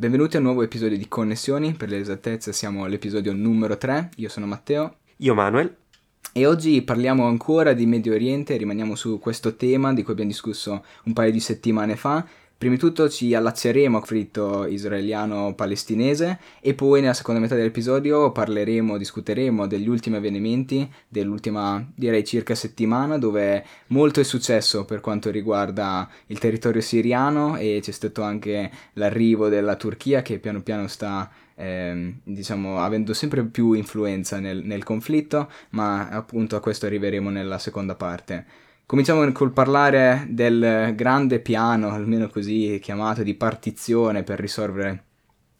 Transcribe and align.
Benvenuti 0.00 0.36
a 0.36 0.38
un 0.38 0.46
nuovo 0.46 0.62
episodio 0.62 0.96
di 0.96 1.08
Connessioni, 1.08 1.74
per 1.74 1.90
l'esattezza 1.90 2.52
siamo 2.52 2.84
all'episodio 2.84 3.34
numero 3.34 3.76
3, 3.76 4.12
io 4.16 4.30
sono 4.30 4.46
Matteo. 4.46 4.94
Io 5.18 5.34
Manuel. 5.34 5.76
E 6.32 6.46
oggi 6.46 6.80
parliamo 6.80 7.26
ancora 7.26 7.74
di 7.74 7.84
Medio 7.84 8.14
Oriente, 8.14 8.56
rimaniamo 8.56 8.94
su 8.94 9.18
questo 9.18 9.56
tema 9.56 9.92
di 9.92 10.02
cui 10.02 10.12
abbiamo 10.12 10.30
discusso 10.30 10.82
un 11.04 11.12
paio 11.12 11.30
di 11.30 11.40
settimane 11.40 11.96
fa, 11.96 12.26
Prima 12.60 12.74
di 12.74 12.80
tutto 12.80 13.08
ci 13.08 13.32
allacceremo 13.32 13.96
al 13.96 14.02
conflitto 14.02 14.66
israeliano-palestinese 14.66 16.38
e 16.60 16.74
poi 16.74 17.00
nella 17.00 17.14
seconda 17.14 17.40
metà 17.40 17.54
dell'episodio 17.54 18.32
parleremo, 18.32 18.98
discuteremo 18.98 19.66
degli 19.66 19.88
ultimi 19.88 20.16
avvenimenti 20.16 20.86
dell'ultima, 21.08 21.82
direi 21.94 22.22
circa 22.22 22.54
settimana, 22.54 23.16
dove 23.16 23.64
molto 23.86 24.20
è 24.20 24.24
successo 24.24 24.84
per 24.84 25.00
quanto 25.00 25.30
riguarda 25.30 26.06
il 26.26 26.38
territorio 26.38 26.82
siriano 26.82 27.56
e 27.56 27.78
c'è 27.80 27.92
stato 27.92 28.20
anche 28.20 28.70
l'arrivo 28.92 29.48
della 29.48 29.76
Turchia 29.76 30.20
che 30.20 30.38
piano 30.38 30.60
piano 30.60 30.86
sta 30.86 31.30
eh, 31.54 32.14
diciamo, 32.22 32.80
avendo 32.80 33.14
sempre 33.14 33.42
più 33.46 33.72
influenza 33.72 34.38
nel, 34.38 34.62
nel 34.66 34.84
conflitto, 34.84 35.50
ma 35.70 36.10
appunto 36.10 36.56
a 36.56 36.60
questo 36.60 36.84
arriveremo 36.84 37.30
nella 37.30 37.56
seconda 37.58 37.94
parte. 37.94 38.68
Cominciamo 38.90 39.30
col 39.30 39.52
parlare 39.52 40.26
del 40.30 40.94
grande 40.96 41.38
piano, 41.38 41.90
almeno 41.90 42.28
così 42.28 42.80
chiamato, 42.82 43.22
di 43.22 43.34
partizione 43.34 44.24
per 44.24 44.40
risolvere 44.40 45.04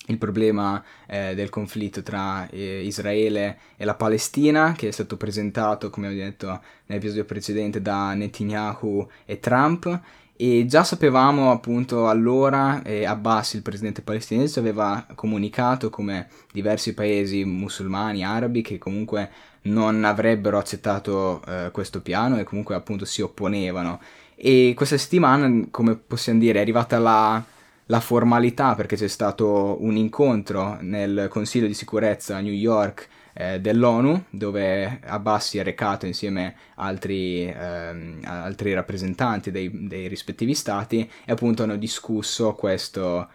il 0.06 0.18
problema 0.18 0.82
eh, 1.06 1.36
del 1.36 1.48
conflitto 1.48 2.02
tra 2.02 2.48
eh, 2.50 2.82
Israele 2.82 3.56
e 3.76 3.84
la 3.84 3.94
Palestina, 3.94 4.72
che 4.76 4.88
è 4.88 4.90
stato 4.90 5.16
presentato, 5.16 5.90
come 5.90 6.08
ho 6.08 6.12
detto 6.12 6.60
nell'episodio 6.86 7.24
precedente, 7.24 7.80
da 7.80 8.14
Netanyahu 8.14 9.08
e 9.24 9.38
Trump. 9.38 10.00
E 10.42 10.64
già 10.64 10.84
sapevamo 10.84 11.50
appunto 11.50 12.08
allora, 12.08 12.82
eh, 12.82 13.04
Abbas, 13.04 13.52
il 13.52 13.60
presidente 13.60 14.00
palestinese, 14.00 14.58
aveva 14.58 15.04
comunicato 15.14 15.90
come 15.90 16.28
diversi 16.50 16.94
paesi 16.94 17.44
musulmani, 17.44 18.24
arabi, 18.24 18.62
che 18.62 18.78
comunque 18.78 19.30
non 19.64 20.02
avrebbero 20.02 20.56
accettato 20.56 21.42
eh, 21.46 21.68
questo 21.72 22.00
piano 22.00 22.38
e 22.38 22.44
comunque 22.44 22.74
appunto 22.74 23.04
si 23.04 23.20
opponevano. 23.20 24.00
E 24.34 24.72
questa 24.74 24.96
settimana, 24.96 25.66
come 25.70 25.96
possiamo 25.96 26.38
dire, 26.38 26.58
è 26.58 26.62
arrivata 26.62 26.98
la, 26.98 27.44
la 27.84 28.00
formalità 28.00 28.74
perché 28.74 28.96
c'è 28.96 29.08
stato 29.08 29.76
un 29.84 29.94
incontro 29.94 30.78
nel 30.80 31.26
Consiglio 31.28 31.66
di 31.66 31.74
sicurezza 31.74 32.38
a 32.38 32.40
New 32.40 32.50
York 32.50 33.08
eh, 33.32 33.60
dell'ONU 33.60 34.24
dove 34.30 35.00
Abbas 35.04 35.48
si 35.48 35.58
è 35.58 35.62
recato 35.62 36.06
insieme 36.06 36.54
a 36.74 36.86
altri, 36.86 37.46
ehm, 37.46 38.20
altri 38.24 38.74
rappresentanti 38.74 39.50
dei, 39.50 39.86
dei 39.86 40.08
rispettivi 40.08 40.54
stati 40.54 41.08
e 41.24 41.32
appunto 41.32 41.62
hanno 41.62 41.76
discusso 41.76 42.54
questo 42.54 43.28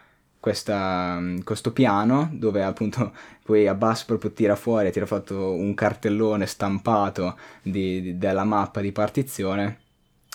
questa, 0.45 1.19
questo 1.43 1.71
piano 1.71 2.29
dove 2.31 2.61
appunto 2.61 3.13
poi 3.43 3.67
Abbas 3.67 4.03
proprio 4.03 4.31
tira 4.31 4.55
fuori, 4.55 4.91
tira 4.91 5.07
fatto 5.07 5.53
un 5.53 5.73
cartellone 5.73 6.45
stampato 6.45 7.35
di, 7.63 7.99
di, 7.99 8.17
della 8.19 8.43
mappa 8.43 8.80
di 8.80 8.91
partizione 8.91 9.80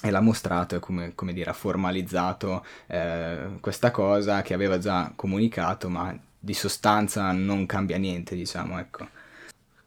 e 0.02 0.11
l'ha 0.11 0.20
mostrato 0.20 0.74
e 0.74 0.80
come, 0.80 1.14
come, 1.14 1.33
dire 1.33 1.50
ha 1.50 1.52
formalizzato 1.52 2.64
eh, 2.89 3.50
questa 3.61 3.92
cosa 3.92 4.42
che 4.42 4.52
aveva 4.52 4.78
già 4.78 5.12
comunicato 5.14 5.89
ma 5.89 6.12
di 6.36 6.55
sostanza 6.55 7.30
non 7.30 7.67
cambia 7.67 7.97
niente 7.97 8.34
diciamo 8.34 8.80
ecco. 8.80 9.06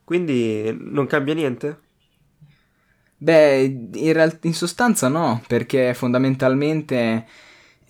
Quindi 0.04 0.76
non 0.80 1.08
cambia 1.08 1.34
niente? 1.34 1.82
Beh, 3.18 3.64
in, 3.96 4.14
real- 4.14 4.38
in 4.44 4.54
sostanza 4.54 5.08
no, 5.08 5.42
perché 5.48 5.94
fondamentalmente 5.94 7.26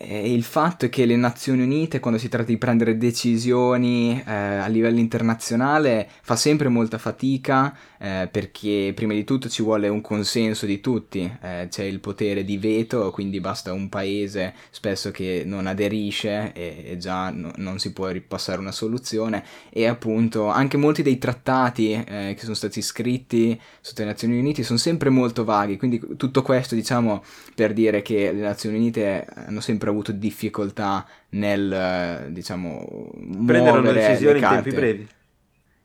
eh, 0.07 0.33
il 0.33 0.43
fatto 0.43 0.85
è 0.85 0.89
che 0.89 1.05
le 1.05 1.15
Nazioni 1.15 1.63
Unite, 1.63 1.99
quando 1.99 2.19
si 2.19 2.29
tratta 2.29 2.47
di 2.47 2.57
prendere 2.57 2.97
decisioni 2.97 4.21
eh, 4.25 4.31
a 4.31 4.67
livello 4.67 4.99
internazionale, 4.99 6.09
fa 6.21 6.35
sempre 6.35 6.67
molta 6.67 6.97
fatica 6.97 7.75
eh, 8.03 8.27
perché 8.29 8.91
prima 8.93 9.13
di 9.13 9.23
tutto 9.23 9.47
ci 9.47 9.63
vuole 9.63 9.87
un 9.87 10.01
consenso 10.01 10.65
di 10.65 10.81
tutti, 10.81 11.31
eh, 11.41 11.67
c'è 11.69 11.83
il 11.83 12.01
potere 12.01 12.43
di 12.43 12.57
veto, 12.57 13.11
quindi 13.11 13.39
basta 13.39 13.71
un 13.71 13.87
paese 13.87 14.53
spesso 14.71 15.09
che 15.11 15.43
non 15.45 15.67
aderisce 15.67 16.51
e, 16.53 16.83
e 16.85 16.97
già 16.97 17.29
no, 17.29 17.51
non 17.55 17.79
si 17.79 17.93
può 17.93 18.07
ripassare 18.07 18.59
una 18.59 18.73
soluzione. 18.73 19.43
E 19.69 19.87
appunto 19.87 20.47
anche 20.47 20.75
molti 20.75 21.01
dei 21.01 21.17
trattati 21.17 21.93
eh, 21.93 22.33
che 22.35 22.41
sono 22.41 22.55
stati 22.55 22.81
scritti 22.81 23.59
sotto 23.79 24.01
le 24.01 24.07
Nazioni 24.07 24.37
Unite 24.37 24.63
sono 24.63 24.77
sempre 24.77 25.09
molto 25.09 25.45
vaghi, 25.45 25.77
quindi 25.77 26.01
tutto 26.17 26.41
questo 26.41 26.75
diciamo 26.75 27.23
per 27.55 27.71
dire 27.71 28.01
che 28.01 28.33
le 28.33 28.41
Nazioni 28.41 28.77
Unite 28.77 29.25
hanno 29.33 29.61
sempre 29.61 29.91
avuto 29.93 30.11
difficoltà 30.11 31.07
nel 31.29 32.27
diciamo 32.29 33.11
prendere 33.45 33.77
una 33.77 33.91
decisione 33.91 34.39
in 34.39 34.45
tempi 34.45 34.71
brevi. 34.71 35.07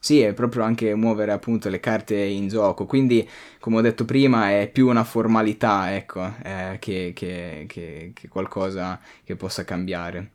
Sì, 0.01 0.21
è 0.21 0.33
proprio 0.33 0.63
anche 0.63 0.95
muovere 0.95 1.33
appunto 1.33 1.69
le 1.69 1.81
carte 1.81 2.17
in 2.17 2.47
gioco, 2.47 2.87
quindi 2.87 3.29
come 3.59 3.79
ho 3.79 3.81
detto 3.81 4.05
prima 4.05 4.51
è 4.51 4.71
più 4.73 4.89
una 4.89 5.03
formalità, 5.03 5.95
ecco, 5.95 6.35
eh, 6.43 6.77
che, 6.79 7.13
che, 7.15 7.65
che, 7.67 8.13
che 8.15 8.29
qualcosa 8.29 9.01
che 9.25 9.35
possa 9.35 9.65
cambiare. 9.65 10.31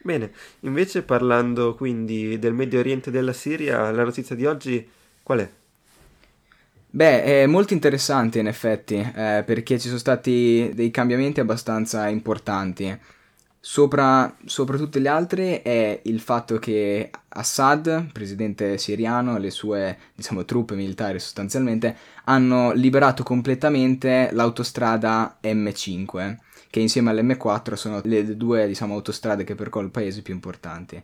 Bene, 0.00 0.30
invece 0.60 1.02
parlando 1.02 1.74
quindi 1.74 2.38
del 2.38 2.54
Medio 2.54 2.78
Oriente 2.78 3.08
e 3.08 3.12
della 3.12 3.32
Siria, 3.32 3.90
la 3.90 4.04
notizia 4.04 4.36
di 4.36 4.46
oggi 4.46 4.88
qual 5.24 5.40
è? 5.40 5.50
Beh, 6.96 7.42
è 7.42 7.46
molto 7.46 7.74
interessante 7.74 8.38
in 8.38 8.46
effetti, 8.46 8.94
eh, 8.94 9.42
perché 9.44 9.78
ci 9.78 9.88
sono 9.88 9.98
stati 9.98 10.70
dei 10.72 10.90
cambiamenti 10.90 11.40
abbastanza 11.40 12.08
importanti. 12.08 12.98
Sopra, 13.60 14.34
sopra 14.46 14.78
tutte 14.78 14.98
le 14.98 15.08
altre 15.08 15.60
è 15.60 16.00
il 16.04 16.20
fatto 16.20 16.58
che 16.58 17.10
Assad, 17.28 18.12
presidente 18.12 18.78
siriano, 18.78 19.36
e 19.36 19.40
le 19.40 19.50
sue 19.50 19.98
diciamo, 20.14 20.46
truppe 20.46 20.74
militari 20.74 21.20
sostanzialmente, 21.20 21.94
hanno 22.24 22.72
liberato 22.72 23.22
completamente 23.22 24.30
l'autostrada 24.32 25.36
M5, 25.42 26.36
che 26.70 26.80
insieme 26.80 27.10
all'M4 27.10 27.74
sono 27.74 28.00
le 28.04 28.38
due 28.38 28.66
diciamo, 28.66 28.94
autostrade 28.94 29.44
che 29.44 29.54
percorrono 29.54 29.88
il 29.88 29.92
paese 29.92 30.22
più 30.22 30.32
importanti. 30.32 31.02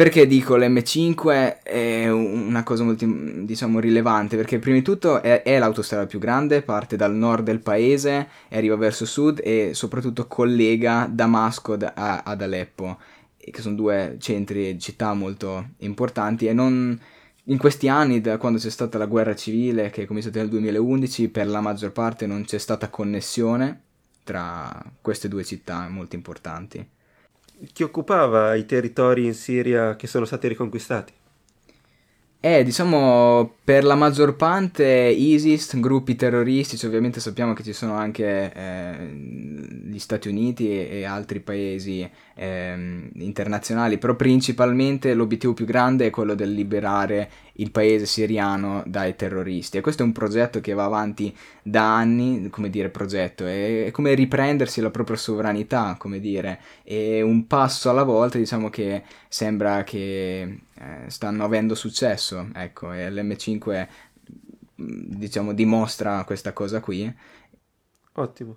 Perché 0.00 0.26
dico 0.26 0.56
l'M5 0.56 1.62
è 1.62 2.08
una 2.08 2.62
cosa 2.62 2.84
molto 2.84 3.04
diciamo 3.06 3.80
rilevante? 3.80 4.34
Perché 4.34 4.58
prima 4.58 4.78
di 4.78 4.82
tutto 4.82 5.20
è, 5.20 5.42
è, 5.42 5.58
l'autostrada 5.58 6.06
più 6.06 6.18
grande, 6.18 6.62
parte 6.62 6.96
dal 6.96 7.14
nord 7.14 7.44
del 7.44 7.60
paese 7.60 8.26
e 8.48 8.56
arriva 8.56 8.76
verso 8.76 9.04
sud 9.04 9.42
e 9.44 9.72
soprattutto 9.74 10.26
collega 10.26 11.06
Damasco 11.06 11.74
a, 11.74 12.22
ad 12.24 12.40
Aleppo, 12.40 12.98
che 13.36 13.60
sono 13.60 13.74
due 13.74 14.16
centri 14.18 14.78
città 14.78 15.12
molto 15.12 15.72
importanti 15.80 16.46
e 16.46 16.54
non 16.54 16.98
in 17.44 17.58
questi 17.58 17.86
anni, 17.86 18.22
da 18.22 18.38
quando 18.38 18.58
c'è 18.58 18.70
stata 18.70 18.96
la 18.96 19.04
guerra 19.04 19.34
civile 19.34 19.90
che 19.90 20.04
è 20.04 20.06
cominciata 20.06 20.38
nel 20.38 20.48
2011, 20.48 21.28
per 21.28 21.46
la 21.46 21.60
maggior 21.60 21.92
parte 21.92 22.26
non 22.26 22.44
c'è 22.44 22.56
stata 22.56 22.88
connessione 22.88 23.82
tra 24.24 24.82
queste 25.02 25.28
due 25.28 25.44
città 25.44 25.90
molto 25.90 26.16
importanti 26.16 26.88
chi 27.72 27.82
occupava 27.82 28.54
i 28.54 28.66
territori 28.66 29.26
in 29.26 29.34
Siria 29.34 29.96
che 29.96 30.06
sono 30.06 30.24
stati 30.24 30.48
riconquistati? 30.48 31.12
Eh, 32.42 32.64
diciamo, 32.64 33.56
per 33.62 33.84
la 33.84 33.94
maggior 33.94 34.34
parte 34.34 34.86
ISIS, 34.86 35.78
gruppi 35.78 36.16
terroristici, 36.16 36.86
ovviamente 36.86 37.20
sappiamo 37.20 37.52
che 37.52 37.62
ci 37.62 37.74
sono 37.74 37.92
anche 37.92 38.50
eh, 38.54 39.06
gli 39.84 39.98
Stati 39.98 40.28
Uniti 40.28 40.70
e, 40.70 40.88
e 40.90 41.04
altri 41.04 41.40
paesi 41.40 42.10
eh, 42.34 43.10
internazionali, 43.12 43.98
però 43.98 44.14
principalmente 44.14 45.12
l'obiettivo 45.12 45.52
più 45.52 45.66
grande 45.66 46.06
è 46.06 46.10
quello 46.10 46.34
del 46.34 46.54
liberare 46.54 47.30
il 47.60 47.70
paese 47.70 48.06
siriano 48.06 48.82
dai 48.86 49.14
terroristi. 49.16 49.78
E 49.78 49.80
questo 49.80 50.02
è 50.02 50.06
un 50.06 50.12
progetto 50.12 50.60
che 50.60 50.72
va 50.72 50.84
avanti 50.84 51.34
da 51.62 51.96
anni, 51.96 52.48
come 52.50 52.70
dire 52.70 52.88
progetto, 52.88 53.46
è, 53.46 53.90
come 53.92 54.14
riprendersi 54.14 54.80
la 54.80 54.90
propria 54.90 55.16
sovranità, 55.16 55.96
come 55.98 56.20
dire, 56.20 56.60
e 56.82 57.22
un 57.22 57.46
passo 57.46 57.90
alla 57.90 58.02
volta 58.02 58.38
diciamo 58.38 58.70
che 58.70 59.02
sembra 59.28 59.84
che 59.84 60.40
eh, 60.40 61.04
stanno 61.06 61.44
avendo 61.44 61.74
successo, 61.74 62.48
ecco, 62.54 62.92
e 62.92 63.10
l'M5 63.10 63.88
diciamo 64.74 65.52
dimostra 65.52 66.24
questa 66.24 66.52
cosa 66.52 66.80
qui. 66.80 67.14
Ottimo 68.14 68.56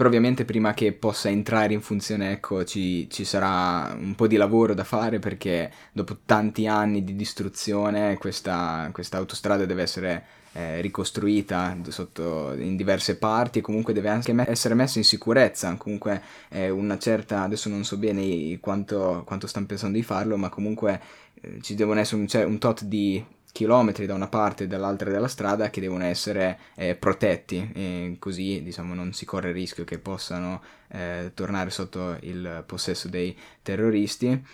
però 0.00 0.08
ovviamente 0.08 0.46
prima 0.46 0.72
che 0.72 0.94
possa 0.94 1.28
entrare 1.28 1.74
in 1.74 1.82
funzione 1.82 2.32
ecco 2.32 2.64
ci, 2.64 3.06
ci, 3.10 3.22
sarà 3.26 3.94
un 3.94 4.14
po' 4.14 4.26
di 4.26 4.36
lavoro 4.36 4.72
da 4.72 4.82
fare 4.82 5.18
perché 5.18 5.70
dopo 5.92 6.20
tanti 6.24 6.66
anni 6.66 7.04
di 7.04 7.14
distruzione 7.14 8.16
questa, 8.16 8.88
questa 8.94 9.18
autostrada 9.18 9.66
deve 9.66 9.82
essere 9.82 10.24
eh, 10.52 10.80
ricostruita 10.80 11.76
sotto, 11.88 12.54
in 12.54 12.76
diverse 12.76 13.18
parti 13.18 13.58
e 13.58 13.60
comunque 13.60 13.92
deve 13.92 14.08
anche 14.08 14.32
me- 14.32 14.48
essere 14.48 14.72
messa 14.72 14.96
in 14.96 15.04
sicurezza. 15.04 15.74
Comunque 15.76 16.22
eh, 16.48 16.70
una 16.70 16.96
certa 16.96 17.42
adesso 17.42 17.68
non 17.68 17.84
so 17.84 17.98
bene 17.98 18.58
quanto, 18.58 19.22
quanto 19.26 19.46
stanno 19.46 19.66
pensando 19.66 19.98
di 19.98 20.02
farlo 20.02 20.38
ma 20.38 20.48
comunque 20.48 20.98
eh, 21.42 21.58
ci 21.60 21.74
devono 21.74 22.00
essere 22.00 22.22
un, 22.22 22.26
cioè, 22.26 22.44
un 22.44 22.56
tot 22.56 22.84
di 22.84 23.22
chilometri 23.52 24.06
da 24.06 24.14
una 24.14 24.28
parte 24.28 24.64
e 24.64 24.66
dall'altra 24.66 25.10
della 25.10 25.28
strada 25.28 25.70
che 25.70 25.80
devono 25.80 26.04
essere 26.04 26.58
eh, 26.76 26.94
protetti 26.94 27.70
e 27.74 28.16
così 28.18 28.62
diciamo 28.62 28.94
non 28.94 29.12
si 29.12 29.24
corre 29.24 29.48
il 29.48 29.54
rischio 29.54 29.84
che 29.84 29.98
possano 29.98 30.62
eh, 30.88 31.32
tornare 31.34 31.70
sotto 31.70 32.16
il 32.20 32.64
possesso 32.66 33.08
dei 33.08 33.36
terroristi. 33.62 34.44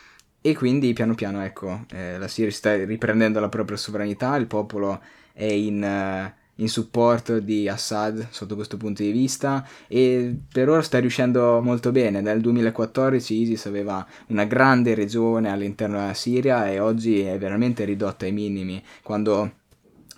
E 0.40 0.54
quindi 0.54 0.92
piano 0.92 1.14
piano 1.14 1.42
ecco 1.42 1.86
eh, 1.90 2.18
la 2.18 2.28
Siria 2.28 2.52
sta 2.52 2.76
riprendendo 2.84 3.40
la 3.40 3.48
propria 3.48 3.76
sovranità 3.76 4.36
il 4.36 4.46
popolo 4.46 5.02
è 5.32 5.44
in 5.44 5.82
eh, 5.82 6.34
in 6.56 6.68
supporto 6.68 7.38
di 7.38 7.68
Assad 7.68 8.28
sotto 8.30 8.54
questo 8.54 8.76
punto 8.76 9.02
di 9.02 9.10
vista 9.10 9.66
e 9.86 10.34
per 10.50 10.68
ora 10.68 10.82
sta 10.82 10.98
riuscendo 10.98 11.60
molto 11.60 11.92
bene. 11.92 12.20
Nel 12.20 12.40
2014 12.40 13.34
ISIS 13.34 13.66
aveva 13.66 14.06
una 14.28 14.44
grande 14.44 14.94
regione 14.94 15.50
all'interno 15.50 15.98
della 15.98 16.14
Siria 16.14 16.68
e 16.70 16.78
oggi 16.78 17.20
è 17.20 17.36
veramente 17.38 17.84
ridotta 17.84 18.24
ai 18.24 18.32
minimi. 18.32 18.82
Quando 19.02 19.64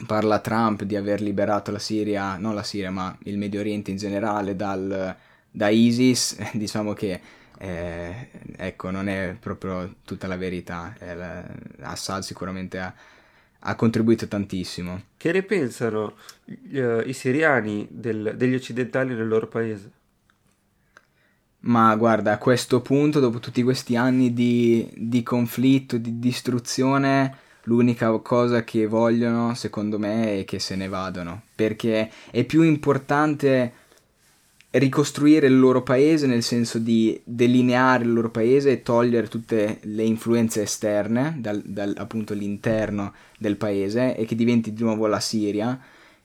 parla 0.06 0.38
Trump 0.38 0.84
di 0.84 0.94
aver 0.94 1.20
liberato 1.20 1.70
la 1.72 1.80
Siria, 1.80 2.36
non 2.36 2.54
la 2.54 2.62
Siria 2.62 2.90
ma 2.90 3.16
il 3.24 3.36
Medio 3.36 3.60
Oriente 3.60 3.90
in 3.90 3.96
generale 3.96 4.54
dal, 4.54 5.16
da 5.50 5.68
ISIS, 5.68 6.36
diciamo 6.54 6.92
che 6.92 7.20
eh, 7.60 8.28
ecco 8.56 8.90
non 8.90 9.08
è 9.08 9.36
proprio 9.38 9.96
tutta 10.04 10.28
la 10.28 10.36
verità. 10.36 10.94
La, 11.00 11.44
Assad 11.80 12.22
sicuramente 12.22 12.78
ha 12.78 12.94
ha 13.60 13.74
contribuito 13.74 14.28
tantissimo. 14.28 15.02
Che 15.16 15.32
ne 15.32 15.42
pensano 15.42 16.14
uh, 16.44 17.02
i 17.04 17.12
siriani 17.12 17.86
del, 17.90 18.34
degli 18.36 18.54
occidentali 18.54 19.14
nel 19.14 19.26
loro 19.26 19.48
paese? 19.48 19.90
Ma 21.60 21.94
guarda, 21.96 22.32
a 22.32 22.38
questo 22.38 22.80
punto, 22.80 23.18
dopo 23.18 23.40
tutti 23.40 23.62
questi 23.62 23.96
anni 23.96 24.32
di, 24.32 24.88
di 24.94 25.22
conflitto, 25.24 25.98
di 25.98 26.18
distruzione, 26.18 27.36
l'unica 27.64 28.16
cosa 28.18 28.62
che 28.62 28.86
vogliono, 28.86 29.54
secondo 29.54 29.98
me, 29.98 30.40
è 30.40 30.44
che 30.44 30.60
se 30.60 30.76
ne 30.76 30.88
vadano. 30.88 31.42
Perché 31.54 32.10
è 32.30 32.44
più 32.44 32.62
importante 32.62 33.72
ricostruire 34.70 35.46
il 35.46 35.58
loro 35.58 35.82
paese 35.82 36.26
nel 36.26 36.42
senso 36.42 36.78
di 36.78 37.18
delineare 37.24 38.04
il 38.04 38.12
loro 38.12 38.30
paese 38.30 38.70
e 38.70 38.82
togliere 38.82 39.28
tutte 39.28 39.78
le 39.82 40.02
influenze 40.02 40.62
esterne 40.62 41.36
dal, 41.38 41.62
dal 41.64 41.94
appunto 41.96 42.34
l'interno 42.34 43.14
del 43.38 43.56
paese 43.56 44.14
e 44.14 44.26
che 44.26 44.34
diventi 44.34 44.72
di 44.72 44.82
nuovo 44.82 45.06
la 45.06 45.20
Siria. 45.20 45.80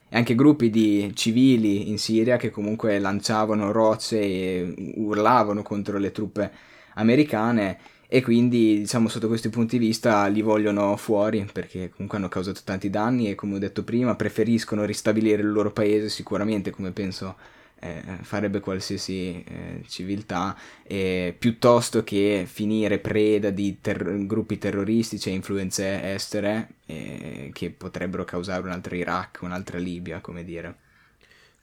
E 0.08 0.16
anche 0.16 0.34
gruppi 0.34 0.68
di 0.68 1.10
civili 1.14 1.88
in 1.88 1.98
Siria 1.98 2.36
che 2.36 2.50
comunque 2.50 2.98
lanciavano 2.98 3.72
rocce 3.72 4.20
e 4.20 4.92
urlavano 4.96 5.62
contro 5.62 5.98
le 5.98 6.12
truppe 6.12 6.52
americane 6.94 7.78
e 8.06 8.22
quindi 8.22 8.78
diciamo 8.80 9.08
sotto 9.08 9.26
questi 9.26 9.48
punti 9.48 9.78
di 9.78 9.86
vista 9.86 10.26
li 10.26 10.42
vogliono 10.42 10.96
fuori 10.96 11.48
perché 11.50 11.90
comunque 11.90 12.18
hanno 12.18 12.28
causato 12.28 12.60
tanti 12.62 12.90
danni 12.90 13.30
e 13.30 13.34
come 13.34 13.56
ho 13.56 13.58
detto 13.58 13.82
prima 13.82 14.14
preferiscono 14.14 14.84
ristabilire 14.84 15.40
il 15.42 15.50
loro 15.50 15.72
paese 15.72 16.10
sicuramente 16.10 16.70
come 16.70 16.92
penso 16.92 17.34
eh, 17.84 18.18
farebbe 18.22 18.60
qualsiasi 18.60 19.44
eh, 19.46 19.82
civiltà, 19.86 20.56
eh, 20.84 21.34
piuttosto 21.38 22.02
che 22.02 22.46
finire 22.50 22.98
preda 22.98 23.50
di 23.50 23.80
ter- 23.80 24.24
gruppi 24.26 24.56
terroristici 24.56 25.28
e 25.28 25.34
influenze 25.34 26.12
estere 26.12 26.68
eh, 26.86 27.50
che 27.52 27.70
potrebbero 27.70 28.24
causare 28.24 28.62
un 28.62 28.70
altro 28.70 28.94
Iraq, 28.94 29.40
un'altra 29.42 29.78
Libia, 29.78 30.20
come 30.20 30.44
dire. 30.44 30.76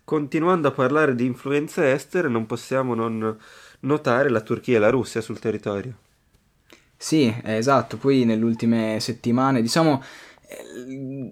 Continuando 0.04 0.68
a 0.68 0.72
parlare 0.72 1.16
di 1.16 1.26
influenze 1.26 1.92
estere, 1.92 2.28
non 2.28 2.46
possiamo 2.46 2.94
non 2.94 3.38
notare 3.82 4.30
la 4.30 4.42
Turchia 4.42 4.76
e 4.76 4.80
la 4.80 4.90
Russia 4.90 5.22
sul 5.22 5.40
territorio. 5.40 5.96
Sì, 6.98 7.36
esatto, 7.44 7.98
poi 7.98 8.26
nelle 8.26 8.44
ultime 8.44 9.00
settimane, 9.00 9.64
diciamo 9.64 10.04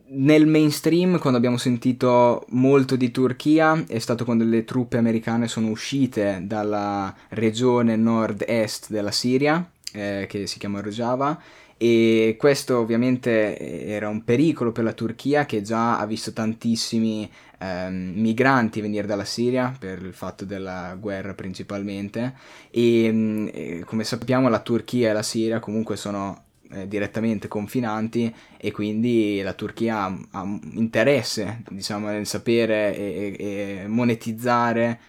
nel 0.07 0.47
mainstream, 0.47 1.17
quando 1.19 1.37
abbiamo 1.37 1.57
sentito 1.57 2.45
molto 2.49 2.95
di 2.95 3.11
Turchia, 3.11 3.83
è 3.87 3.99
stato 3.99 4.25
quando 4.25 4.43
le 4.43 4.63
truppe 4.63 4.97
americane 4.97 5.47
sono 5.47 5.69
uscite 5.69 6.41
dalla 6.43 7.13
regione 7.29 7.95
nord-est 7.95 8.89
della 8.89 9.11
Siria, 9.11 9.69
eh, 9.93 10.25
che 10.29 10.47
si 10.47 10.59
chiama 10.59 10.81
Rojava, 10.81 11.39
e 11.81 12.35
questo 12.37 12.77
ovviamente 12.79 13.57
era 13.87 14.09
un 14.09 14.25
pericolo 14.25 14.73
per 14.73 14.83
la 14.83 14.91
Turchia 14.91 15.45
che 15.45 15.61
già 15.61 15.97
ha 15.97 16.05
visto 16.05 16.33
tantissimi 16.33 17.29
ehm, 17.57 18.11
migranti 18.15 18.81
venire 18.81 19.07
dalla 19.07 19.23
Siria 19.23 19.73
per 19.79 20.01
il 20.01 20.13
fatto 20.13 20.43
della 20.43 20.97
guerra 20.99 21.33
principalmente. 21.33 22.35
E, 22.69 23.09
mm, 23.09 23.47
e 23.53 23.83
come 23.85 24.03
sappiamo 24.03 24.49
la 24.49 24.59
Turchia 24.59 25.09
e 25.09 25.13
la 25.13 25.23
Siria 25.23 25.59
comunque 25.59 25.95
sono 25.95 26.47
eh, 26.71 26.87
direttamente 26.87 27.47
confinanti 27.47 28.33
e 28.57 28.71
quindi 28.71 29.41
la 29.41 29.53
Turchia 29.53 30.03
ha, 30.03 30.19
ha 30.31 30.59
interesse 30.73 31.63
diciamo, 31.69 32.07
nel 32.07 32.27
sapere 32.27 32.95
e, 32.95 33.35
e, 33.39 33.87
monetizzare 33.87 34.99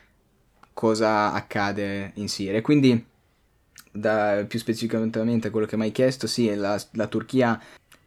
cosa 0.73 1.33
accade 1.33 2.13
in 2.15 2.29
Siria. 2.29 2.63
Quindi, 2.63 3.05
da, 3.93 4.45
più 4.49 4.59
specificamente 4.59 5.49
a 5.49 5.51
quello 5.51 5.67
che 5.67 5.77
mi 5.77 5.85
hai 5.85 5.93
chiesto, 5.93 6.27
sì, 6.27 6.55
la, 6.55 6.81
la 6.93 7.07
Turchia 7.07 7.61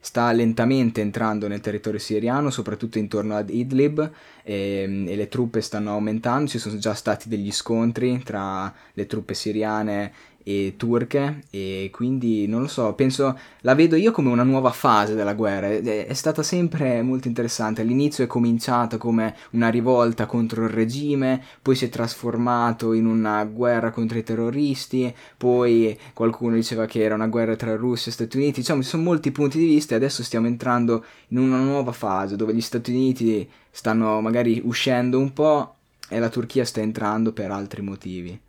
sta 0.04 0.34
lentamente 0.34 1.00
entrando 1.00 1.48
nel 1.48 1.62
territorio 1.62 1.98
siriano, 1.98 2.50
soprattutto 2.50 2.98
intorno 2.98 3.38
ad 3.38 3.50
Idlib, 3.50 4.12
e, 4.44 5.06
e, 5.08 5.16
le 5.16 5.28
truppe 5.30 5.62
stanno 5.62 5.92
aumentando, 5.92 6.50
ci 6.50 6.60
sono 6.60 6.78
già 6.78 6.94
stati 6.94 7.30
degli 7.30 7.54
scontri 7.54 8.22
tra 8.22 8.74
le 8.92 9.06
truppe 9.06 9.34
siriane 9.34 10.12
e 10.44 10.74
turche 10.78 11.44
e 11.50 11.90
quindi 11.92 12.48
non 12.48 12.62
lo 12.62 12.68
so, 12.68 12.94
penso 12.94 13.38
la 13.62 13.76
vedo 13.76 13.96
io 13.96 14.12
come 14.12 14.30
una 14.30 14.44
nuova 14.44 14.72
fase 14.72 15.16
della 15.16 15.34
guerra, 15.34 15.68
è, 15.68 16.06
è 16.06 16.14
stata 16.14 16.44
sempre 16.44 17.02
molto 17.02 17.28
interessante, 17.28 17.82
all'inizio 17.82 18.24
è 18.24 18.28
cominciata 18.28 18.98
come 18.98 19.36
una 19.52 19.70
rivolta 19.70 20.26
contro 20.26 20.64
il 20.64 20.70
regime, 20.70 21.42
poi 21.62 21.76
si 21.76 21.86
è 21.86 21.90
trasformato 21.90 22.94
in 22.94 23.06
una 23.06 23.44
guerra 23.46 23.92
contro 23.92 24.18
i 24.18 24.24
terroristi, 24.24 25.14
poi 25.38 25.98
qualcuno 26.14 26.56
diceva 26.56 26.86
che 26.86 27.02
era 27.02 27.16
una 27.16 27.28
guerra 27.28 27.56
tra 27.56 27.76
Russia 27.76 28.12
e 28.12 28.14
Stati 28.14 28.38
Uniti, 28.38 28.60
diciamo 28.60 28.82
ci 28.82 28.90
sono 28.90 29.04
molti 29.04 29.32
punti 29.32 29.58
di 29.58 29.66
vista 29.66 29.94
e 29.94 29.98
adesso 29.98 30.24
stiamo 30.24 30.48
entrando 30.48 31.06
in 31.30 31.38
una 31.40 31.58
nuova 31.58 31.92
fase 31.92 32.36
dove 32.36 32.54
gli 32.54 32.62
Stati 32.62 32.92
Uniti 32.92 33.50
stanno 33.72 34.22
magari 34.22 34.62
uscendo 34.64 35.20
un 35.20 35.34
po' 35.34 35.76
e 36.10 36.20
la 36.20 36.30
Turchia 36.30 36.66
sta 36.66 36.82
entrando 36.82 37.32
per 37.32 37.50
altri 37.50 37.82
motivi 37.82 38.40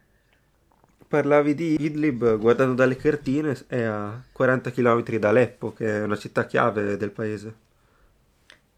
parlavi 1.15 1.55
di 1.55 1.77
Idlib, 1.81 2.37
guardando 2.39 2.75
dalle 2.75 2.97
cartine, 2.97 3.57
è 3.69 3.83
a 3.83 4.21
40 4.33 4.71
km 4.73 5.19
da 5.19 5.29
Aleppo, 5.29 5.73
che 5.73 5.99
è 5.99 6.03
una 6.03 6.17
città 6.17 6.47
chiave 6.47 6.97
del 6.97 7.11
paese. 7.11 7.55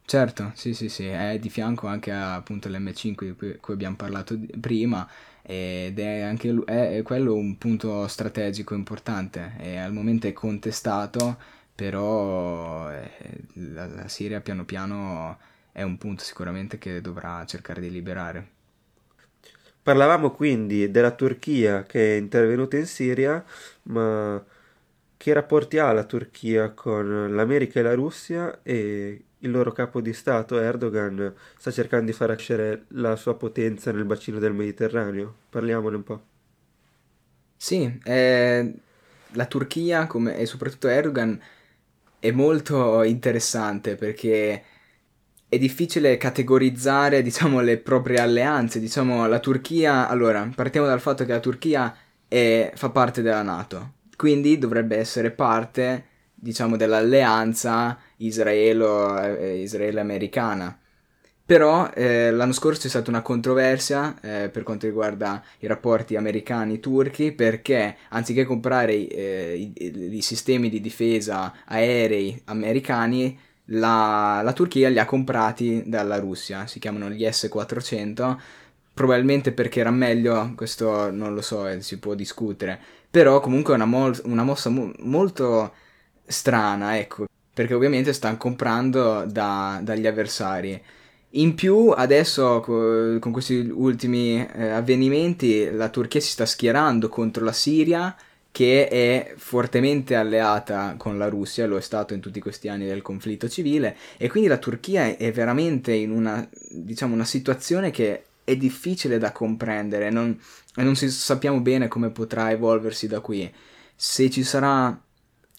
Certo, 0.08 0.52
sì, 0.54 0.72
sì, 0.72 0.88
sì, 0.88 1.06
è 1.06 1.36
di 1.40 1.50
fianco 1.50 1.88
anche 1.88 2.12
appunto 2.12 2.68
l'M5 2.68 3.24
di 3.24 3.56
cui 3.58 3.74
abbiamo 3.74 3.96
parlato 3.96 4.38
prima 4.60 5.06
ed 5.42 5.98
è 5.98 6.20
anche 6.20 6.54
è, 6.64 6.98
è 6.98 7.02
quello 7.02 7.34
un 7.34 7.58
punto 7.58 8.06
strategico 8.06 8.74
importante 8.74 9.54
e 9.58 9.76
al 9.78 9.92
momento 9.92 10.28
è 10.28 10.32
contestato, 10.32 11.36
però 11.74 12.88
eh, 12.92 13.10
la, 13.54 13.86
la 13.86 14.08
Siria 14.08 14.40
piano 14.40 14.64
piano 14.64 15.38
è 15.72 15.82
un 15.82 15.98
punto 15.98 16.22
sicuramente 16.22 16.78
che 16.78 17.00
dovrà 17.00 17.44
cercare 17.44 17.80
di 17.80 17.90
liberare. 17.90 18.54
Parlavamo 19.86 20.32
quindi 20.32 20.90
della 20.90 21.12
Turchia 21.12 21.84
che 21.84 22.14
è 22.14 22.18
intervenuta 22.18 22.76
in 22.76 22.86
Siria, 22.86 23.44
ma 23.84 24.44
che 25.16 25.32
rapporti 25.32 25.78
ha 25.78 25.92
la 25.92 26.02
Turchia 26.02 26.70
con 26.72 27.32
l'America 27.32 27.78
e 27.78 27.82
la 27.84 27.94
Russia 27.94 28.58
e 28.64 29.24
il 29.38 29.50
loro 29.52 29.70
capo 29.70 30.00
di 30.00 30.12
Stato 30.12 30.58
Erdogan 30.58 31.32
sta 31.56 31.70
cercando 31.70 32.06
di 32.06 32.12
far 32.12 32.30
crescere 32.34 32.86
la 32.88 33.14
sua 33.14 33.36
potenza 33.36 33.92
nel 33.92 34.04
bacino 34.04 34.40
del 34.40 34.54
Mediterraneo? 34.54 35.32
Parliamone 35.50 35.94
un 35.94 36.02
po'. 36.02 36.22
Sì, 37.56 37.98
eh, 38.04 38.74
la 39.32 39.46
Turchia 39.46 40.06
come, 40.06 40.36
e 40.36 40.46
soprattutto 40.46 40.88
Erdogan 40.88 41.40
è 42.18 42.30
molto 42.32 43.02
interessante 43.02 43.94
perché 43.96 44.64
è 45.48 45.58
difficile 45.58 46.16
categorizzare, 46.16 47.22
diciamo, 47.22 47.60
le 47.60 47.78
proprie 47.78 48.18
alleanze. 48.18 48.80
Diciamo, 48.80 49.26
la 49.26 49.38
Turchia... 49.38 50.08
Allora, 50.08 50.50
partiamo 50.54 50.86
dal 50.86 51.00
fatto 51.00 51.24
che 51.24 51.32
la 51.32 51.40
Turchia 51.40 51.94
è, 52.28 52.72
fa 52.74 52.90
parte 52.90 53.22
della 53.22 53.42
Nato, 53.42 53.92
quindi 54.16 54.58
dovrebbe 54.58 54.96
essere 54.96 55.30
parte, 55.30 56.04
diciamo, 56.34 56.76
dell'alleanza 56.76 57.96
israelo-americana. 58.16 60.78
Però 61.46 61.88
eh, 61.94 62.32
l'anno 62.32 62.52
scorso 62.52 62.80
c'è 62.80 62.88
stata 62.88 63.08
una 63.08 63.22
controversia 63.22 64.16
eh, 64.20 64.48
per 64.48 64.64
quanto 64.64 64.86
riguarda 64.86 65.40
i 65.60 65.68
rapporti 65.68 66.16
americani-turchi 66.16 67.30
perché 67.30 67.96
anziché 68.08 68.44
comprare 68.44 69.06
eh, 69.06 69.72
i, 69.76 70.16
i, 70.16 70.22
sistemi 70.22 70.68
di 70.68 70.80
difesa 70.80 71.54
aerei 71.66 72.42
americani 72.46 73.38
la, 73.66 74.40
la 74.42 74.52
Turchia 74.52 74.88
li 74.88 74.98
ha 74.98 75.04
comprati 75.04 75.82
dalla 75.86 76.18
Russia, 76.18 76.66
si 76.66 76.78
chiamano 76.78 77.10
gli 77.10 77.24
S-400, 77.30 78.40
probabilmente 78.94 79.52
perché 79.52 79.80
era 79.80 79.90
meglio, 79.90 80.52
questo 80.56 81.10
non 81.10 81.34
lo 81.34 81.42
so, 81.42 81.66
eh, 81.66 81.80
si 81.82 81.98
può 81.98 82.14
discutere, 82.14 82.80
però 83.10 83.40
comunque 83.40 83.72
è 83.72 83.76
una, 83.76 83.84
mo- 83.86 84.12
una 84.24 84.42
mossa 84.44 84.70
mo- 84.70 84.92
molto 85.00 85.72
strana, 86.26 86.98
ecco, 86.98 87.26
perché 87.52 87.74
ovviamente 87.74 88.12
stanno 88.12 88.36
comprando 88.36 89.24
da, 89.26 89.80
dagli 89.82 90.06
avversari. 90.06 90.80
In 91.30 91.54
più, 91.54 91.90
adesso 91.90 92.60
con 92.60 93.30
questi 93.32 93.56
ultimi 93.72 94.46
eh, 94.46 94.68
avvenimenti, 94.70 95.70
la 95.70 95.88
Turchia 95.90 96.20
si 96.20 96.30
sta 96.30 96.46
schierando 96.46 97.08
contro 97.08 97.44
la 97.44 97.52
Siria, 97.52 98.16
che 98.56 98.88
è 98.88 99.34
fortemente 99.36 100.14
alleata 100.14 100.94
con 100.96 101.18
la 101.18 101.28
Russia, 101.28 101.66
lo 101.66 101.76
è 101.76 101.82
stato 101.82 102.14
in 102.14 102.20
tutti 102.20 102.40
questi 102.40 102.68
anni 102.68 102.86
del 102.86 103.02
conflitto 103.02 103.50
civile, 103.50 103.94
e 104.16 104.30
quindi 104.30 104.48
la 104.48 104.56
Turchia 104.56 105.14
è 105.14 105.30
veramente 105.30 105.92
in 105.92 106.10
una, 106.10 106.48
diciamo, 106.70 107.12
una 107.12 107.26
situazione 107.26 107.90
che 107.90 108.24
è 108.44 108.56
difficile 108.56 109.18
da 109.18 109.30
comprendere 109.30 110.08
non, 110.08 110.40
e 110.74 110.82
non 110.82 110.96
sappiamo 110.96 111.60
bene 111.60 111.88
come 111.88 112.08
potrà 112.08 112.50
evolversi 112.50 113.06
da 113.06 113.20
qui. 113.20 113.52
Se 113.94 114.30
ci 114.30 114.42
sarà 114.42 114.98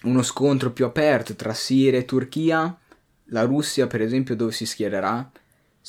uno 0.06 0.24
scontro 0.24 0.72
più 0.72 0.86
aperto 0.86 1.36
tra 1.36 1.54
Siria 1.54 2.00
e 2.00 2.06
Turchia, 2.06 2.76
la 3.26 3.44
Russia, 3.44 3.86
per 3.86 4.02
esempio, 4.02 4.36
dove 4.36 4.52
si 4.52 4.66
schiererà? 4.66 5.30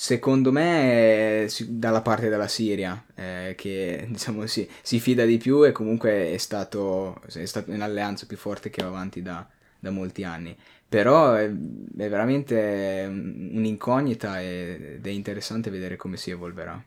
Secondo 0.01 0.53
me 0.53 1.45
è 1.45 1.49
dalla 1.67 2.03
parte 2.03 2.29
della 2.29 2.47
Siria, 2.47 3.05
eh, 3.17 3.55
che 3.57 4.07
diciamo 4.09 4.47
si, 4.47 4.67
si, 4.81 5.01
fida 5.01 5.25
di 5.25 5.39
più 5.39 5.67
e 5.67 5.73
comunque 5.73 6.31
è 6.31 6.37
stato, 6.37 7.21
è 7.27 7.45
stato 7.47 7.73
in 7.73 7.83
alleanza 7.83 8.25
più 8.25 8.37
forte 8.37 8.71
che 8.71 8.81
va 8.81 8.91
avanti 8.91 9.23
da, 9.23 9.45
da 9.77 9.91
molti 9.91 10.23
anni. 10.23 10.57
Però 10.89 11.35
è, 11.35 11.47
è 11.47 12.09
veramente 12.09 13.07
un'incognita 13.11 14.41
ed 14.41 15.05
è 15.05 15.11
interessante 15.11 15.69
vedere 15.69 15.97
come 15.97 16.17
si 16.17 16.31
evolverà. 16.31 16.81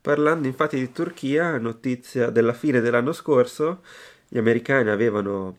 Parlando 0.00 0.48
infatti 0.48 0.76
di 0.76 0.90
Turchia, 0.90 1.56
notizia 1.58 2.30
della 2.30 2.52
fine 2.52 2.80
dell'anno 2.80 3.12
scorso, 3.12 3.82
gli 4.26 4.38
americani 4.38 4.90
avevano 4.90 5.56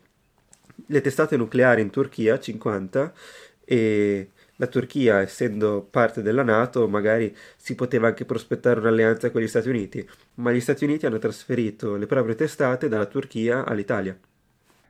le 0.87 0.99
testate 0.99 1.37
nucleari 1.37 1.81
in 1.81 1.89
Turchia, 1.89 2.37
50, 2.37 3.13
e 3.63 4.29
la 4.57 4.67
Turchia, 4.67 5.19
essendo 5.19 5.85
parte 5.89 6.21
della 6.21 6.43
Nato, 6.43 6.87
magari 6.87 7.35
si 7.57 7.75
poteva 7.75 8.07
anche 8.07 8.25
prospettare 8.25 8.79
un'alleanza 8.79 9.31
con 9.31 9.41
gli 9.41 9.47
Stati 9.47 9.69
Uniti, 9.69 10.07
ma 10.35 10.51
gli 10.51 10.61
Stati 10.61 10.85
Uniti 10.85 11.05
hanno 11.05 11.17
trasferito 11.17 11.95
le 11.95 12.05
proprie 12.05 12.35
testate 12.35 12.87
dalla 12.87 13.05
Turchia 13.05 13.65
all'Italia. 13.65 14.17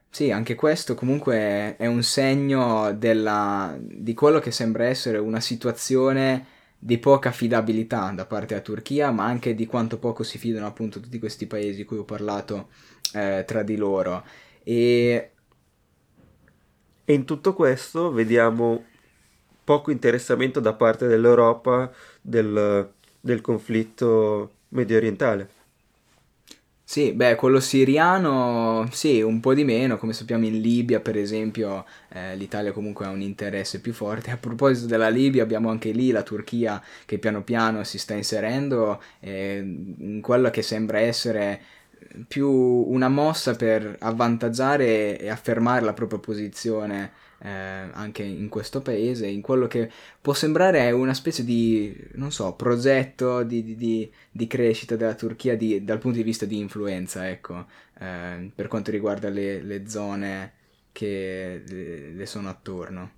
Sì, 0.10 0.32
anche 0.32 0.56
questo 0.56 0.96
comunque 0.96 1.76
è 1.76 1.88
un 1.88 2.04
segno 2.04 2.94
della, 2.94 3.76
di 3.80 4.14
quello 4.14 4.40
che 4.40 4.52
sembra 4.52 4.86
essere 4.86 5.18
una 5.18 5.42
situazione 5.42 6.46
di 6.78 7.00
poca 7.00 7.30
affidabilità 7.30 8.12
da 8.12 8.26
parte 8.26 8.54
della 8.54 8.62
Turchia, 8.62 9.12
ma 9.12 9.26
anche 9.26 9.56
di 9.56 9.66
quanto 9.66 9.98
poco 9.98 10.24
si 10.24 10.38
fidano 10.38 10.68
appunto 10.68 11.00
tutti 11.00 11.20
questi 11.20 11.48
paesi 11.48 11.78
di 11.78 11.84
cui 11.84 11.98
ho 11.98 12.06
parlato 12.06 12.70
eh, 13.14 13.44
tra 13.46 13.64
di 13.64 13.76
loro. 13.76 14.24
E... 14.64 15.32
e 17.04 17.14
in 17.14 17.26
tutto 17.26 17.54
questo 17.54 18.12
vediamo 18.12 18.86
poco 19.66 19.92
interessamento 19.92 20.62
da 20.62 20.74
parte 20.74 21.08
dell'Europa 21.08 21.92
del, 22.22 22.90
del 23.20 23.42
conflitto 23.42 24.52
medio 24.70 24.96
orientale. 24.96 25.50
Sì, 26.88 27.14
beh, 27.14 27.34
quello 27.36 27.60
siriano 27.60 28.88
sì, 28.92 29.20
un 29.22 29.40
po' 29.40 29.56
di 29.56 29.64
meno, 29.64 29.98
come 29.98 30.14
sappiamo 30.14 30.46
in 30.46 30.62
Libia 30.62 31.00
per 31.00 31.18
esempio 31.18 31.84
eh, 32.10 32.36
l'Italia 32.36 32.72
comunque 32.72 33.06
ha 33.06 33.10
un 33.10 33.22
interesse 33.22 33.82
più 33.82 33.92
forte. 33.92 34.30
A 34.30 34.38
proposito 34.38 34.86
della 34.86 35.10
Libia 35.10 35.42
abbiamo 35.42 35.72
anche 35.72 35.90
lì 35.90 36.12
la 36.12 36.22
Turchia 36.22 36.82
che 37.06 37.18
piano 37.18 37.42
piano 37.44 37.84
si 37.84 37.98
sta 37.98 38.14
inserendo 38.14 39.02
eh, 39.20 39.58
in 39.98 40.22
quello 40.22 40.52
che 40.52 40.62
sembra 40.62 41.00
essere 41.00 41.60
più 42.28 42.50
una 42.50 43.10
mossa 43.10 43.56
per 43.56 43.96
avvantaggiare 44.00 45.18
e 45.20 45.30
affermare 45.30 45.84
la 45.84 45.94
propria 45.94 46.20
posizione 46.20 47.12
eh, 47.46 47.90
anche 47.92 48.24
in 48.24 48.50
questo 48.50 48.82
paese, 48.82 49.28
in 49.28 49.42
quello 49.42 49.68
che 49.68 49.90
può 50.20 50.34
sembrare 50.34 50.90
una 50.92 51.14
specie 51.14 51.44
di, 51.44 51.96
non 52.14 52.32
so, 52.32 52.54
progetto 52.54 53.44
di, 53.44 53.76
di, 53.76 54.12
di 54.32 54.48
crescita 54.48 54.96
della 54.96 55.14
Turchia 55.14 55.56
dal 55.56 56.00
punto 56.00 56.18
di 56.18 56.24
vista 56.24 56.46
di 56.46 56.58
influenza, 56.58 57.30
ecco, 57.30 57.68
eh, 58.00 58.50
per 58.54 58.68
quanto 58.68 58.90
riguarda 58.90 59.30
le, 59.30 59.62
le 59.62 59.88
zone 59.88 60.54
che 60.92 61.62
le, 61.68 62.12
le 62.14 62.26
sono 62.26 62.50
attorno. 62.50 63.12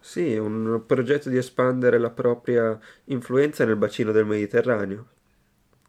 Sì, 0.00 0.36
un 0.36 0.82
progetto 0.86 1.30
di 1.30 1.38
espandere 1.38 1.98
la 1.98 2.10
propria 2.10 2.78
influenza 3.04 3.64
nel 3.64 3.76
bacino 3.76 4.12
del 4.12 4.26
Mediterraneo. 4.26 5.06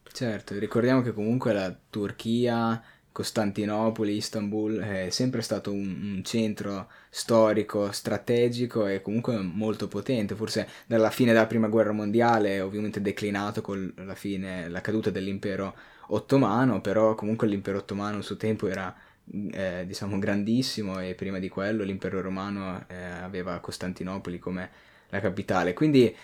Certo, 0.09 0.57
ricordiamo 0.57 1.01
che 1.01 1.11
comunque 1.11 1.53
la 1.53 1.77
Turchia 1.89 2.81
Costantinopoli, 3.17 4.15
Istanbul 4.15 4.77
è 4.77 5.09
sempre 5.09 5.41
stato 5.41 5.71
un, 5.71 5.87
un, 6.17 6.23
centro 6.23 6.87
storico, 7.09 7.91
strategico 7.91 8.85
e 8.85 9.01
comunque 9.01 9.35
molto 9.37 9.87
potente, 9.87 10.35
forse 10.35 10.67
dalla 10.85 11.09
fine 11.09 11.31
della 11.33 11.47
prima 11.47 11.67
guerra 11.67 11.93
mondiale 11.93 12.61
ovviamente 12.61 13.01
declinato 13.01 13.61
con 13.61 13.91
la 14.05 14.13
fine, 14.13 14.69
la 14.69 14.81
caduta 14.81 15.09
dell'impero 15.09 15.75
ottomano, 16.09 16.79
però 16.79 17.15
comunque 17.15 17.47
l'impero 17.47 17.79
ottomano 17.79 18.19
a 18.19 18.21
suo 18.21 18.37
tempo 18.37 18.67
era 18.67 18.95
eh, 19.51 19.83
diciamo 19.87 20.19
grandissimo 20.19 20.99
e 20.99 21.15
prima 21.15 21.39
di 21.39 21.49
quello 21.49 21.83
l'impero 21.83 22.21
romano 22.21 22.85
eh, 22.87 22.95
aveva 23.03 23.57
Costantinopoli 23.59 24.37
come 24.37 24.69
la 25.09 25.19
capitale, 25.19 25.73
quindi 25.73 26.15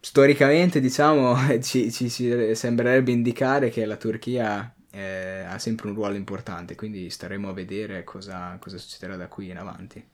storicamente 0.00 0.80
diciamo 0.80 1.36
ci, 1.60 1.92
ci, 1.92 2.08
ci 2.08 2.54
sembrerebbe 2.54 3.10
indicare 3.12 3.68
che 3.68 3.84
la 3.84 3.96
Turchia 3.96 4.74
eh, 4.90 5.44
ha 5.46 5.58
sempre 5.58 5.88
un 5.88 5.94
ruolo 5.94 6.16
importante, 6.16 6.74
quindi 6.74 7.10
staremo 7.10 7.48
a 7.48 7.52
vedere 7.52 8.04
cosa, 8.04 8.56
cosa 8.60 8.78
succederà 8.78 9.16
da 9.16 9.28
qui 9.28 9.50
in 9.50 9.58
avanti. 9.58 10.04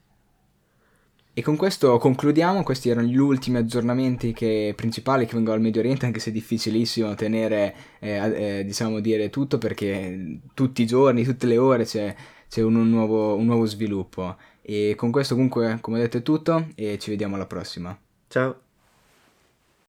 E 1.37 1.43
con 1.43 1.55
questo 1.55 1.99
concludiamo, 1.99 2.63
questi 2.63 2.89
erano 2.89 3.05
gli 3.05 3.17
ultimi 3.17 3.57
aggiornamenti 3.57 4.33
che, 4.33 4.73
principali 4.75 5.27
che 5.27 5.35
vengono 5.35 5.55
dal 5.55 5.63
Medio 5.63 5.81
Oriente, 5.81 6.07
anche 6.07 6.19
se 6.19 6.31
è 6.31 6.33
difficilissimo 6.33 7.13
tenere, 7.13 7.75
eh, 7.99 8.57
eh, 8.59 8.65
diciamo, 8.65 8.99
dire 8.99 9.29
tutto 9.29 9.59
perché 9.59 10.39
tutti 10.55 10.81
i 10.81 10.87
giorni, 10.87 11.23
tutte 11.23 11.45
le 11.45 11.59
ore 11.59 11.83
c'è, 11.85 12.15
c'è 12.49 12.63
un, 12.63 12.73
un, 12.73 12.89
nuovo, 12.89 13.35
un 13.35 13.45
nuovo 13.45 13.65
sviluppo. 13.65 14.35
E 14.63 14.95
con 14.97 15.11
questo 15.11 15.35
comunque, 15.35 15.77
come 15.79 15.99
detto, 15.99 16.17
è 16.17 16.23
tutto 16.23 16.69
e 16.73 16.97
ci 16.97 17.11
vediamo 17.11 17.35
alla 17.35 17.45
prossima. 17.45 17.95
Ciao! 18.27 18.66